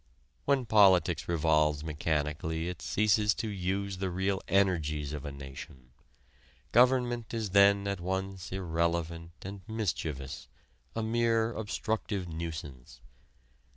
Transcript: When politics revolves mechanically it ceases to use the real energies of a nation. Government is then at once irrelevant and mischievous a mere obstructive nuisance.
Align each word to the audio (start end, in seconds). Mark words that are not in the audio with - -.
When 0.45 0.65
politics 0.65 1.27
revolves 1.27 1.83
mechanically 1.83 2.67
it 2.69 2.81
ceases 2.81 3.35
to 3.35 3.47
use 3.47 3.99
the 3.99 4.09
real 4.09 4.41
energies 4.47 5.13
of 5.13 5.25
a 5.25 5.31
nation. 5.31 5.91
Government 6.71 7.35
is 7.35 7.51
then 7.51 7.87
at 7.87 7.99
once 7.99 8.51
irrelevant 8.51 9.33
and 9.43 9.61
mischievous 9.67 10.47
a 10.95 11.03
mere 11.03 11.53
obstructive 11.53 12.27
nuisance. 12.27 12.99